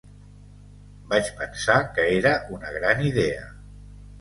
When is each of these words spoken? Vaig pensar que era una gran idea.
Vaig 1.11 1.29
pensar 1.41 1.77
que 1.99 2.07
era 2.17 2.33
una 2.57 2.73
gran 2.79 3.05
idea. 3.11 3.45